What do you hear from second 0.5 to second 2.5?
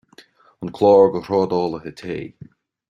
An Clár de Thrádálaithe Tae.